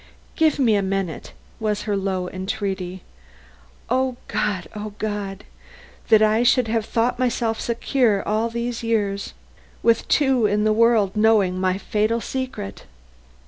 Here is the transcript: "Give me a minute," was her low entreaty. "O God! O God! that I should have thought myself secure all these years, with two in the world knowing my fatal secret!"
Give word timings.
"Give 0.35 0.57
me 0.57 0.73
a 0.73 0.81
minute," 0.81 1.31
was 1.59 1.83
her 1.83 1.95
low 1.95 2.27
entreaty. 2.27 3.03
"O 3.87 4.17
God! 4.27 4.67
O 4.75 4.93
God! 4.97 5.43
that 6.09 6.23
I 6.23 6.41
should 6.41 6.67
have 6.67 6.85
thought 6.85 7.19
myself 7.19 7.61
secure 7.61 8.27
all 8.27 8.49
these 8.49 8.81
years, 8.81 9.35
with 9.83 10.07
two 10.07 10.47
in 10.47 10.63
the 10.63 10.73
world 10.73 11.15
knowing 11.15 11.59
my 11.61 11.77
fatal 11.77 12.19
secret!" 12.19 12.85